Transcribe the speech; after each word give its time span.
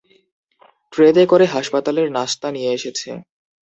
ট্রেতে 0.93 1.23
করে 1.25 1.45
হাসপাতালের 1.47 2.07
নাশতা 2.11 2.47
নিয়ে 2.51 2.71
এসেছে। 2.73 3.09